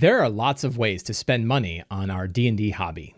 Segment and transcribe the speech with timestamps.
[0.00, 3.14] There are lots of ways to spend money on our D&D hobby.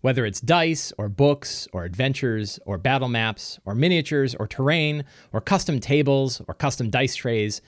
[0.00, 5.42] Whether it's dice or books or adventures or battle maps or miniatures or terrain or
[5.42, 7.60] custom tables or custom dice trays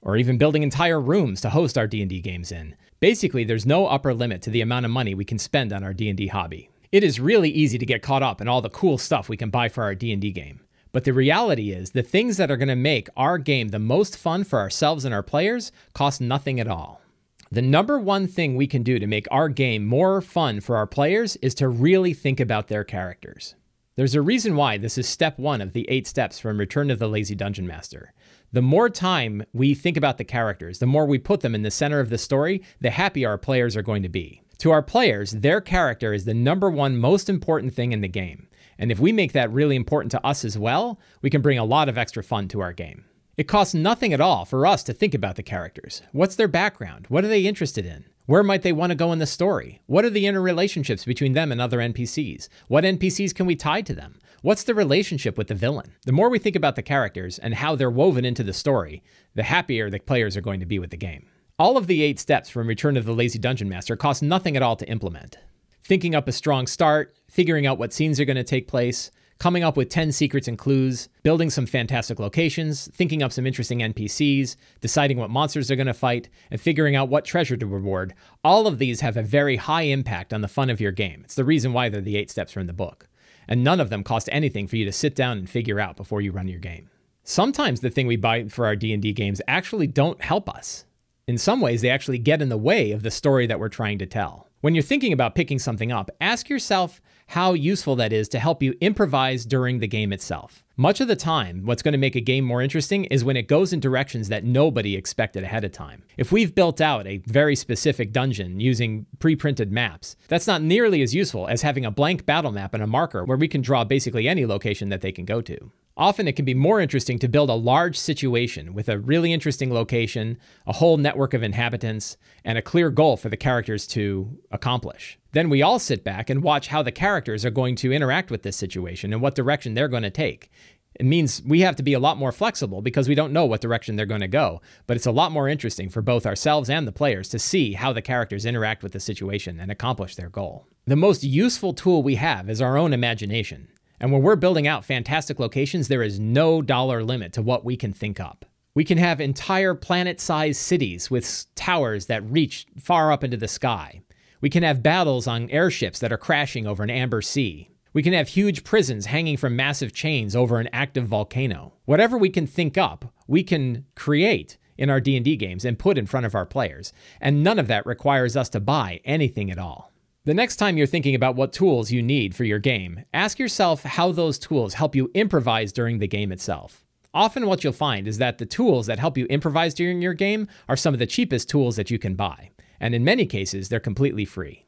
[0.00, 2.74] or even building entire rooms to host our D&D games in.
[2.98, 5.92] Basically, there's no upper limit to the amount of money we can spend on our
[5.92, 6.70] D&D hobby.
[6.90, 9.50] It is really easy to get caught up in all the cool stuff we can
[9.50, 10.60] buy for our D&D game.
[10.92, 14.16] But the reality is, the things that are going to make our game the most
[14.16, 17.02] fun for ourselves and our players cost nothing at all.
[17.50, 20.86] The number one thing we can do to make our game more fun for our
[20.86, 23.54] players is to really think about their characters.
[23.96, 26.96] There's a reason why this is step one of the eight steps from Return to
[26.96, 28.12] the Lazy Dungeon Master.
[28.52, 31.70] The more time we think about the characters, the more we put them in the
[31.70, 34.42] center of the story, the happier our players are going to be.
[34.58, 38.48] To our players, their character is the number one most important thing in the game.
[38.78, 41.64] And if we make that really important to us as well, we can bring a
[41.64, 43.04] lot of extra fun to our game.
[43.38, 46.02] It costs nothing at all for us to think about the characters.
[46.10, 47.06] What's their background?
[47.08, 48.04] What are they interested in?
[48.26, 49.80] Where might they want to go in the story?
[49.86, 52.48] What are the interrelationships between them and other NPCs?
[52.66, 54.18] What NPCs can we tie to them?
[54.42, 55.92] What's the relationship with the villain?
[56.04, 59.04] The more we think about the characters and how they're woven into the story,
[59.36, 61.28] the happier the players are going to be with the game.
[61.60, 64.64] All of the eight steps from Return of the Lazy Dungeon Master cost nothing at
[64.64, 65.38] all to implement.
[65.84, 69.62] Thinking up a strong start, figuring out what scenes are going to take place, coming
[69.62, 74.56] up with 10 secrets and clues, building some fantastic locations, thinking up some interesting NPCs,
[74.80, 78.14] deciding what monsters they're going to fight, and figuring out what treasure to reward.
[78.42, 81.22] All of these have a very high impact on the fun of your game.
[81.24, 83.08] It's the reason why they're the eight steps from the book.
[83.46, 86.20] And none of them cost anything for you to sit down and figure out before
[86.20, 86.90] you run your game.
[87.22, 90.84] Sometimes the thing we buy for our D&D games actually don't help us.
[91.26, 93.98] In some ways, they actually get in the way of the story that we're trying
[93.98, 94.47] to tell.
[94.60, 98.60] When you're thinking about picking something up, ask yourself how useful that is to help
[98.60, 100.64] you improvise during the game itself.
[100.76, 103.46] Much of the time, what's going to make a game more interesting is when it
[103.46, 106.02] goes in directions that nobody expected ahead of time.
[106.16, 111.02] If we've built out a very specific dungeon using pre printed maps, that's not nearly
[111.02, 113.84] as useful as having a blank battle map and a marker where we can draw
[113.84, 115.70] basically any location that they can go to.
[115.98, 119.74] Often it can be more interesting to build a large situation with a really interesting
[119.74, 125.18] location, a whole network of inhabitants, and a clear goal for the characters to accomplish.
[125.32, 128.44] Then we all sit back and watch how the characters are going to interact with
[128.44, 130.52] this situation and what direction they're going to take.
[130.94, 133.60] It means we have to be a lot more flexible because we don't know what
[133.60, 136.86] direction they're going to go, but it's a lot more interesting for both ourselves and
[136.86, 140.68] the players to see how the characters interact with the situation and accomplish their goal.
[140.86, 143.68] The most useful tool we have is our own imagination.
[144.00, 147.76] And when we're building out fantastic locations, there is no dollar limit to what we
[147.76, 148.44] can think up.
[148.74, 153.48] We can have entire planet sized cities with towers that reach far up into the
[153.48, 154.02] sky.
[154.40, 157.70] We can have battles on airships that are crashing over an amber sea.
[157.92, 161.72] We can have huge prisons hanging from massive chains over an active volcano.
[161.86, 166.06] Whatever we can think up, we can create in our D&D games and put in
[166.06, 166.92] front of our players.
[167.20, 169.87] And none of that requires us to buy anything at all.
[170.28, 173.82] The next time you're thinking about what tools you need for your game, ask yourself
[173.82, 176.84] how those tools help you improvise during the game itself.
[177.14, 180.46] Often, what you'll find is that the tools that help you improvise during your game
[180.68, 183.80] are some of the cheapest tools that you can buy, and in many cases, they're
[183.80, 184.66] completely free.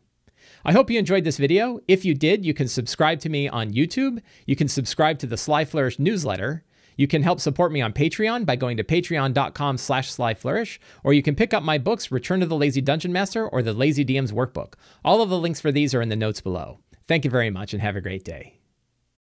[0.65, 1.81] I hope you enjoyed this video.
[1.87, 5.37] If you did, you can subscribe to me on YouTube, you can subscribe to the
[5.37, 6.65] Sly Flourish newsletter,
[6.96, 11.22] you can help support me on Patreon by going to patreon.com slash slyflourish, or you
[11.22, 14.32] can pick up my books, Return to the Lazy Dungeon Master or the Lazy DM's
[14.32, 14.74] Workbook.
[15.04, 16.80] All of the links for these are in the notes below.
[17.08, 18.59] Thank you very much and have a great day.